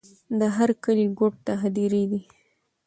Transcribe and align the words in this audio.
د 0.39 0.41
هر 0.55 0.69
کلي 0.83 1.07
ګوټ 1.19 1.33
ته 1.45 1.53
هدېرې 1.61 2.03
دي. 2.11 2.21